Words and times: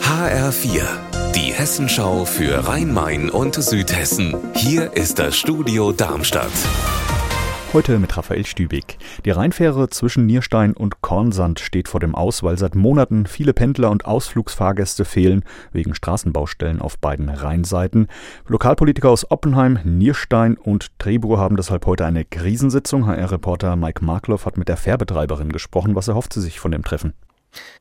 HR4, 0.00 0.84
die 1.34 1.52
Hessenschau 1.52 2.24
für 2.24 2.68
Rhein-Main 2.68 3.30
und 3.30 3.56
Südhessen. 3.56 4.36
Hier 4.54 4.92
ist 4.92 5.18
das 5.18 5.36
Studio 5.36 5.90
Darmstadt. 5.90 6.52
Heute 7.72 7.98
mit 7.98 8.16
Raphael 8.16 8.46
Stübig. 8.46 8.96
Die 9.24 9.32
Rheinfähre 9.32 9.90
zwischen 9.90 10.26
Nierstein 10.26 10.72
und 10.72 11.00
Kornsand 11.00 11.58
steht 11.58 11.88
vor 11.88 11.98
dem 11.98 12.14
Aus, 12.14 12.44
weil 12.44 12.56
seit 12.58 12.76
Monaten 12.76 13.26
viele 13.26 13.52
Pendler 13.54 13.90
und 13.90 14.04
Ausflugsfahrgäste 14.04 15.04
fehlen, 15.04 15.42
wegen 15.72 15.96
Straßenbaustellen 15.96 16.80
auf 16.80 16.96
beiden 17.00 17.28
Rheinseiten. 17.28 18.06
Lokalpolitiker 18.46 19.10
aus 19.10 19.28
Oppenheim, 19.32 19.80
Nierstein 19.82 20.56
und 20.56 20.96
Trebur 21.00 21.40
haben 21.40 21.56
deshalb 21.56 21.86
heute 21.86 22.06
eine 22.06 22.24
Krisensitzung. 22.24 23.08
HR-Reporter 23.08 23.74
Mike 23.74 24.04
Markloff 24.04 24.46
hat 24.46 24.58
mit 24.58 24.68
der 24.68 24.76
Fährbetreiberin 24.76 25.50
gesprochen. 25.50 25.96
Was 25.96 26.06
erhofft 26.06 26.32
sie 26.34 26.40
sich 26.40 26.60
von 26.60 26.70
dem 26.70 26.84
Treffen? 26.84 27.14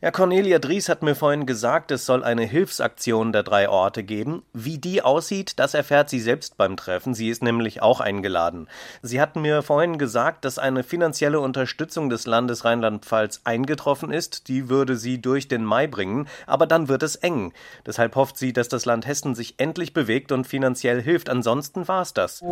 Ja, 0.00 0.10
Cornelia 0.10 0.58
Dries 0.58 0.88
hat 0.88 1.02
mir 1.02 1.14
vorhin 1.14 1.46
gesagt, 1.46 1.90
es 1.90 2.06
soll 2.06 2.24
eine 2.24 2.44
Hilfsaktion 2.44 3.32
der 3.32 3.42
drei 3.42 3.68
Orte 3.68 4.02
geben. 4.02 4.42
Wie 4.52 4.78
die 4.78 5.02
aussieht, 5.02 5.58
das 5.58 5.74
erfährt 5.74 6.08
sie 6.08 6.20
selbst 6.20 6.56
beim 6.56 6.76
Treffen. 6.76 7.14
Sie 7.14 7.28
ist 7.28 7.42
nämlich 7.42 7.82
auch 7.82 8.00
eingeladen. 8.00 8.68
Sie 9.02 9.20
hat 9.20 9.36
mir 9.36 9.62
vorhin 9.62 9.98
gesagt, 9.98 10.44
dass 10.44 10.58
eine 10.58 10.82
finanzielle 10.82 11.40
Unterstützung 11.40 12.10
des 12.10 12.26
Landes 12.26 12.64
Rheinland-Pfalz 12.64 13.42
eingetroffen 13.44 14.12
ist. 14.12 14.48
Die 14.48 14.68
würde 14.68 14.96
sie 14.96 15.20
durch 15.20 15.48
den 15.48 15.64
Mai 15.64 15.86
bringen, 15.86 16.28
aber 16.46 16.66
dann 16.66 16.88
wird 16.88 17.02
es 17.02 17.16
eng. 17.16 17.52
Deshalb 17.86 18.16
hofft 18.16 18.36
sie, 18.36 18.52
dass 18.52 18.68
das 18.68 18.84
Land 18.84 19.06
Hessen 19.06 19.34
sich 19.34 19.54
endlich 19.58 19.92
bewegt 19.92 20.32
und 20.32 20.46
finanziell 20.46 21.00
hilft. 21.02 21.28
Ansonsten 21.28 21.86
war 21.88 22.02
es 22.02 22.14
das. 22.14 22.42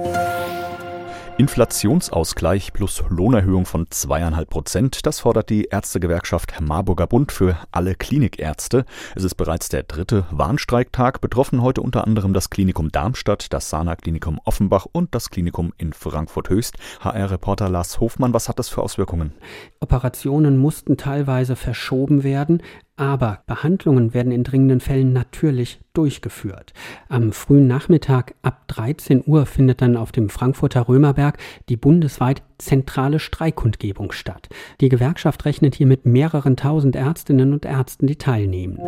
Inflationsausgleich 1.41 2.75
plus 2.75 3.03
Lohnerhöhung 3.09 3.65
von 3.65 3.87
zweieinhalb 3.89 4.51
Prozent, 4.51 5.07
das 5.07 5.21
fordert 5.21 5.49
die 5.49 5.65
Ärztegewerkschaft 5.65 6.61
Marburger 6.61 7.07
Bund 7.07 7.33
für 7.33 7.57
alle 7.73 7.95
Klinikärzte. 7.95 8.85
Es 9.15 9.25
ist 9.25 9.37
bereits 9.37 9.71
der 9.71 9.85
dritte 9.85 10.27
Warnstreiktag, 10.31 11.23
betroffen 11.23 11.63
heute 11.63 11.81
unter 11.81 12.07
anderem 12.07 12.35
das 12.35 12.51
Klinikum 12.51 12.93
Darmstadt, 12.93 13.55
das 13.55 13.71
Sana-Klinikum 13.71 14.39
Offenbach 14.45 14.87
und 14.93 15.15
das 15.15 15.31
Klinikum 15.31 15.73
in 15.79 15.95
Frankfurt-Höchst. 15.95 16.77
HR-Reporter 17.01 17.71
Lars 17.71 18.01
Hofmann, 18.01 18.35
was 18.35 18.51
hat 18.51 18.59
das 18.59 18.69
für 18.69 18.83
Auswirkungen? 18.83 19.33
Operationen 19.81 20.59
mussten 20.59 20.99
teilweise 20.99 21.57
verschoben 21.57 22.23
werden, 22.23 22.63
aber 23.01 23.41
Behandlungen 23.47 24.13
werden 24.13 24.31
in 24.31 24.45
dringenden 24.45 24.81
Fällen 24.81 25.15
natürlich 25.15 25.81
durchgeführt. 25.95 26.75
Am 27.09 27.33
frühen 27.33 27.67
Nachmittag 27.67 28.35
ab 28.43 28.69
13 28.69 29.23
Uhr 29.27 29.47
findet 29.47 29.81
dann 29.81 29.97
auf 29.97 30.13
dem 30.13 30.29
Frankfurter 30.29 30.87
Römerberg 30.87 31.39
die 31.71 31.79
bundesweit 31.79 32.43
zentrale 32.59 33.19
Streikkundgebung 33.19 34.13
statt. 34.13 34.51
Die 34.83 34.91
Gewerkschaft 34.91 35.47
rechnet 35.47 35.75
hier 35.75 35.87
mit 35.87 36.05
mehreren 36.05 36.57
tausend 36.57 36.95
Ärztinnen 36.95 37.55
und 37.55 37.65
Ärzten, 37.65 38.07
die 38.07 38.17
teilnehmen. 38.17 38.79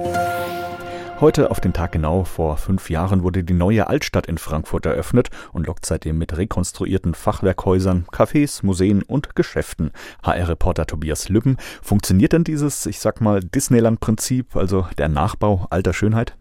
Heute 1.22 1.52
auf 1.52 1.60
den 1.60 1.72
Tag 1.72 1.92
genau 1.92 2.24
vor 2.24 2.56
fünf 2.56 2.90
Jahren 2.90 3.22
wurde 3.22 3.44
die 3.44 3.52
neue 3.52 3.86
Altstadt 3.86 4.26
in 4.26 4.38
Frankfurt 4.38 4.86
eröffnet 4.86 5.30
und 5.52 5.68
lockt 5.68 5.86
seitdem 5.86 6.18
mit 6.18 6.36
rekonstruierten 6.36 7.14
Fachwerkhäusern, 7.14 8.06
Cafés, 8.10 8.66
Museen 8.66 9.04
und 9.04 9.36
Geschäften. 9.36 9.92
HR-Reporter 10.24 10.84
Tobias 10.84 11.28
Lübben. 11.28 11.58
Funktioniert 11.80 12.32
denn 12.32 12.42
dieses, 12.42 12.86
ich 12.86 12.98
sag 12.98 13.20
mal, 13.20 13.38
Disneyland-Prinzip, 13.38 14.56
also 14.56 14.88
der 14.98 15.08
Nachbau 15.08 15.68
alter 15.70 15.92
Schönheit? 15.92 16.36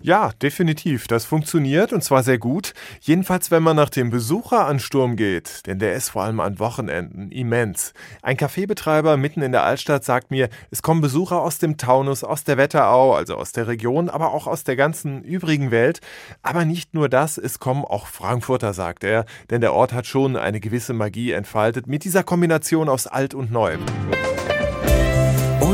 Ja, 0.00 0.30
definitiv. 0.40 1.08
Das 1.08 1.24
funktioniert 1.24 1.92
und 1.92 2.04
zwar 2.04 2.22
sehr 2.22 2.38
gut. 2.38 2.72
Jedenfalls, 3.00 3.50
wenn 3.50 3.64
man 3.64 3.74
nach 3.74 3.90
dem 3.90 4.10
Besucheransturm 4.10 5.16
geht, 5.16 5.66
denn 5.66 5.80
der 5.80 5.94
ist 5.94 6.10
vor 6.10 6.22
allem 6.22 6.38
an 6.38 6.60
Wochenenden 6.60 7.32
immens. 7.32 7.92
Ein 8.22 8.36
Kaffeebetreiber 8.36 9.16
mitten 9.16 9.42
in 9.42 9.50
der 9.50 9.64
Altstadt 9.64 10.04
sagt 10.04 10.30
mir, 10.30 10.48
es 10.70 10.82
kommen 10.82 11.00
Besucher 11.00 11.42
aus 11.42 11.58
dem 11.58 11.78
Taunus, 11.78 12.22
aus 12.22 12.44
der 12.44 12.56
Wetterau, 12.56 13.14
also 13.14 13.34
aus 13.34 13.50
der 13.50 13.66
Region, 13.66 14.08
aber 14.08 14.32
auch 14.32 14.46
aus 14.46 14.62
der 14.62 14.76
ganzen 14.76 15.24
übrigen 15.24 15.72
Welt. 15.72 16.00
Aber 16.42 16.64
nicht 16.64 16.94
nur 16.94 17.08
das, 17.08 17.36
es 17.36 17.58
kommen 17.58 17.84
auch 17.84 18.06
Frankfurter, 18.06 18.74
sagt 18.74 19.02
er, 19.02 19.24
denn 19.50 19.60
der 19.60 19.74
Ort 19.74 19.92
hat 19.92 20.06
schon 20.06 20.36
eine 20.36 20.60
gewisse 20.60 20.92
Magie 20.92 21.32
entfaltet 21.32 21.88
mit 21.88 22.04
dieser 22.04 22.22
Kombination 22.22 22.88
aus 22.88 23.08
Alt 23.08 23.34
und 23.34 23.50
Neu. 23.50 23.76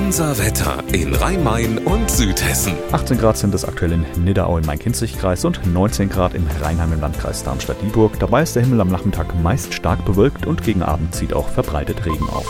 Unser 0.04 0.36
Wetter 0.38 0.84
in 0.92 1.14
Rhein-Main 1.14 1.78
und 1.78 2.10
Südhessen. 2.10 2.74
18 2.92 3.16
Grad 3.16 3.38
sind 3.38 3.54
es 3.54 3.64
aktuell 3.64 3.92
in 3.92 4.04
Nidderau 4.22 4.58
im 4.58 4.66
Main-Kinzig-Kreis 4.66 5.46
und 5.46 5.66
19 5.66 6.10
Grad 6.10 6.34
in 6.34 6.46
Rheinheim 6.60 6.92
im 6.92 7.00
Landkreis 7.00 7.42
Darmstadt-Dieburg. 7.42 8.20
Dabei 8.20 8.42
ist 8.42 8.54
der 8.54 8.64
Himmel 8.64 8.82
am 8.82 8.88
Nachmittag 8.88 9.34
meist 9.42 9.72
stark 9.72 10.04
bewölkt 10.04 10.44
und 10.44 10.62
gegen 10.62 10.82
Abend 10.82 11.14
zieht 11.14 11.32
auch 11.32 11.48
verbreitet 11.48 12.04
Regen 12.04 12.28
auf. 12.28 12.46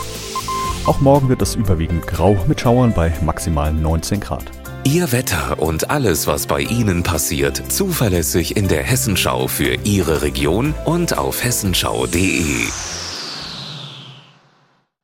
Auch 0.85 0.99
morgen 0.99 1.29
wird 1.29 1.41
es 1.41 1.55
überwiegend 1.55 2.05
grau 2.05 2.37
mit 2.45 2.59
Schauern 2.59 2.93
bei 2.93 3.13
maximal 3.21 3.71
19 3.71 4.19
Grad. 4.19 4.51
Ihr 4.83 5.13
Wetter 5.13 5.57
und 5.57 5.89
alles, 5.89 6.27
was 6.27 6.47
bei 6.47 6.59
Ihnen 6.59 7.03
passiert, 7.03 7.71
zuverlässig 7.71 8.57
in 8.57 8.67
der 8.67 8.83
Hessenschau 8.83 9.47
für 9.47 9.77
Ihre 9.85 10.23
Region 10.23 10.75
und 10.83 11.17
auf 11.17 11.41
hessenschau.de. 11.41 12.67